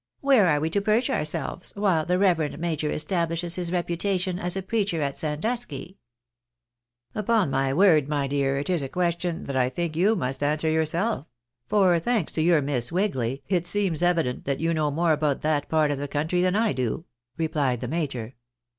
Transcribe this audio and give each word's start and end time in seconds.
Where 0.19 0.47
are 0.47 0.59
we 0.59 0.71
to 0.71 0.81
perch 0.81 1.11
ourselves 1.11 1.73
while 1.75 2.07
the 2.07 2.17
reverend 2.17 2.57
major 2.57 2.89
establishes 2.89 3.53
his 3.53 3.71
reputation 3.71 4.39
as 4.39 4.57
a 4.57 4.63
preacher 4.63 4.99
at 4.99 5.15
Sandusky?"" 5.15 5.99
Upon 7.13 7.51
my 7.51 7.71
word, 7.71 8.07
my 8.07 8.25
dear, 8.25 8.57
it 8.57 8.67
is 8.67 8.81
a 8.81 8.89
question 8.89 9.43
that 9.43 9.55
I 9.55 9.69
think 9.69 9.95
you 9.95 10.15
must 10.15 10.41
answer 10.41 10.71
yourself; 10.71 11.27
for, 11.67 11.99
thanks 11.99 12.31
to 12.31 12.41
your 12.41 12.63
Miss 12.63 12.91
Wigly, 12.91 13.43
it 13.47 13.67
seems 13.67 14.01
evident 14.01 14.45
that 14.45 14.59
you 14.59 14.73
know 14.73 14.89
more 14.89 15.11
about 15.11 15.41
that 15.43 15.69
part 15.69 15.91
of 15.91 15.99
the 15.99 16.07
country 16.07 16.41
than 16.41 16.55
I 16.55 16.73
do," 16.73 17.05
replied 17.37 17.79
the 17.81 17.87
major. 17.87 18.33